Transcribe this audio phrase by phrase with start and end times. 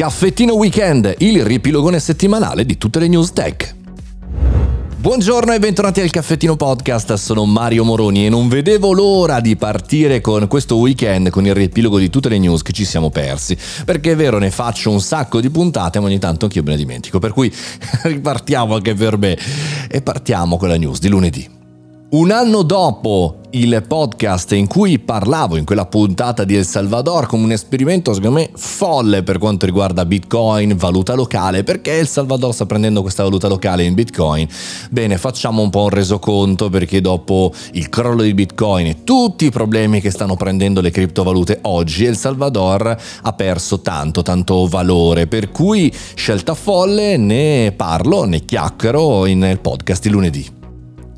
[0.00, 3.74] Caffettino Weekend, il riepilogone settimanale di tutte le news tech.
[4.96, 10.22] Buongiorno e bentornati al Caffettino Podcast, sono Mario Moroni e non vedevo l'ora di partire
[10.22, 14.12] con questo weekend con il riepilogo di tutte le news che ci siamo persi, perché
[14.12, 17.18] è vero ne faccio un sacco di puntate ma ogni tanto anch'io me ne dimentico,
[17.18, 17.52] per cui
[18.04, 19.36] ripartiamo anche per me
[19.86, 21.59] e partiamo con la news di lunedì.
[22.12, 27.44] Un anno dopo il podcast in cui parlavo in quella puntata di El Salvador come
[27.44, 32.66] un esperimento secondo me folle per quanto riguarda Bitcoin, valuta locale, perché El Salvador sta
[32.66, 34.48] prendendo questa valuta locale in Bitcoin?
[34.90, 39.50] Bene, facciamo un po' un resoconto perché dopo il crollo di Bitcoin e tutti i
[39.52, 45.52] problemi che stanno prendendo le criptovalute oggi, El Salvador ha perso tanto, tanto valore, per
[45.52, 50.58] cui scelta folle ne parlo, ne chiacchiero nel podcast di lunedì.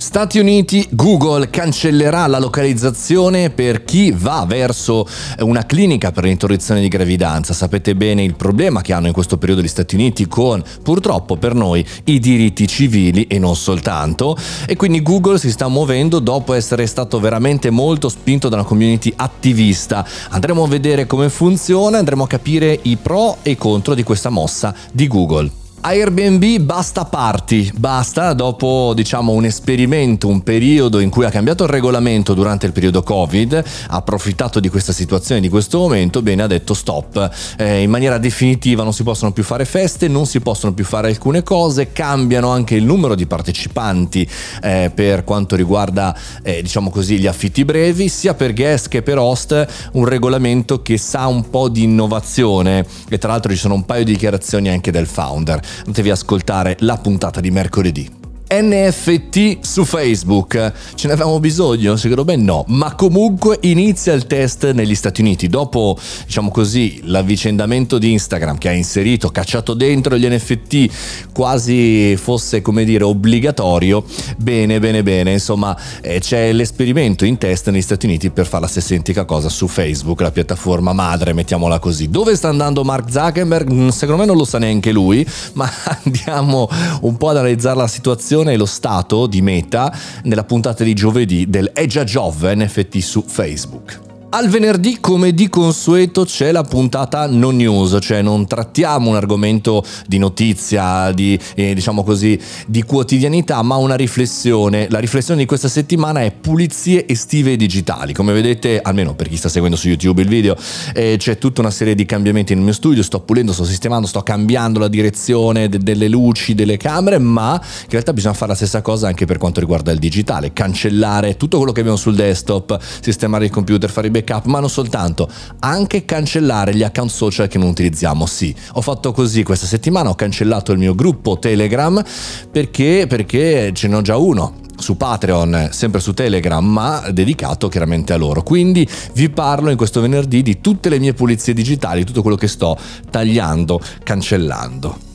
[0.00, 5.04] Stati Uniti, Google cancellerà la localizzazione per chi va verso
[5.40, 7.52] una clinica per l'interruzione di gravidanza.
[7.52, 11.54] Sapete bene il problema che hanno in questo periodo gli Stati Uniti con, purtroppo per
[11.54, 14.38] noi, i diritti civili e non soltanto.
[14.68, 19.12] E quindi Google si sta muovendo dopo essere stato veramente molto spinto da una community
[19.16, 20.06] attivista.
[20.28, 24.30] Andremo a vedere come funziona, andremo a capire i pro e i contro di questa
[24.30, 25.50] mossa di Google.
[25.80, 31.70] Airbnb basta party, basta dopo diciamo un esperimento, un periodo in cui ha cambiato il
[31.70, 36.46] regolamento durante il periodo Covid, ha approfittato di questa situazione, di questo momento, bene ha
[36.48, 40.74] detto stop, eh, in maniera definitiva non si possono più fare feste, non si possono
[40.74, 44.28] più fare alcune cose, cambiano anche il numero di partecipanti
[44.60, 49.18] eh, per quanto riguarda eh, diciamo così gli affitti brevi, sia per guest che per
[49.18, 52.84] host, un regolamento che sa un po' di innovazione.
[53.08, 56.76] E tra l'altro ci sono un paio di dichiarazioni anche del founder andatevi ad ascoltare
[56.80, 58.17] la puntata di mercoledì.
[58.50, 60.72] NFT su Facebook.
[60.94, 61.96] Ce ne avevamo bisogno?
[61.96, 65.48] Secondo me no, ma comunque inizia il test negli Stati Uniti.
[65.48, 72.62] Dopo, diciamo così, l'avvicendamento di Instagram che ha inserito, cacciato dentro gli NFT quasi fosse,
[72.62, 74.02] come dire, obbligatorio.
[74.38, 75.32] Bene, bene, bene.
[75.32, 79.50] Insomma, eh, c'è l'esperimento in test negli Stati Uniti per fare la stessa identica cosa
[79.50, 82.08] su Facebook, la piattaforma madre, mettiamola così.
[82.08, 83.70] Dove sta andando Mark Zuckerberg?
[83.70, 85.70] Mm, secondo me non lo sa neanche lui, ma
[86.02, 86.66] andiamo
[87.02, 89.92] un po' ad analizzare la situazione e lo stato di Meta
[90.24, 94.07] nella puntata di giovedì del È già Giove NFT su Facebook.
[94.30, 99.82] Al venerdì, come di consueto, c'è la puntata non news, cioè non trattiamo un argomento
[100.06, 104.86] di notizia, di, eh, diciamo così, di quotidianità, ma una riflessione.
[104.90, 108.12] La riflessione di questa settimana è pulizie estive digitali.
[108.12, 110.54] Come vedete, almeno per chi sta seguendo su YouTube il video,
[110.92, 114.20] eh, c'è tutta una serie di cambiamenti nel mio studio, sto pulendo, sto sistemando, sto
[114.20, 118.82] cambiando la direzione de- delle luci, delle camere, ma in realtà bisogna fare la stessa
[118.82, 123.46] cosa anche per quanto riguarda il digitale, cancellare tutto quello che abbiamo sul desktop, sistemare
[123.46, 125.28] il computer, fare i backup, ma non soltanto,
[125.60, 128.26] anche cancellare gli account social che non utilizziamo.
[128.26, 132.02] Sì, ho fatto così questa settimana, ho cancellato il mio gruppo Telegram
[132.50, 138.16] perché, perché ce n'ho già uno su Patreon, sempre su Telegram, ma dedicato chiaramente a
[138.16, 138.42] loro.
[138.42, 142.48] Quindi vi parlo in questo venerdì di tutte le mie pulizie digitali, tutto quello che
[142.48, 142.76] sto
[143.10, 145.07] tagliando, cancellando.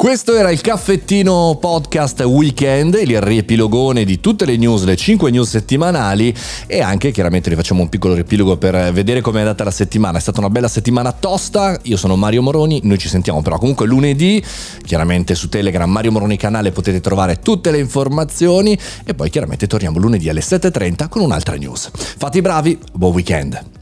[0.00, 5.50] Questo era il caffettino podcast weekend, il riepilogone di tutte le news, le 5 news
[5.50, 6.34] settimanali
[6.66, 10.16] e anche chiaramente vi facciamo un piccolo riepilogo per vedere come è andata la settimana.
[10.16, 13.86] È stata una bella settimana tosta, io sono Mario Moroni, noi ci sentiamo però comunque
[13.86, 14.42] lunedì,
[14.86, 19.98] chiaramente su Telegram Mario Moroni canale potete trovare tutte le informazioni e poi chiaramente torniamo
[19.98, 21.90] lunedì alle 7.30 con un'altra news.
[21.92, 23.79] Fate i bravi, buon weekend!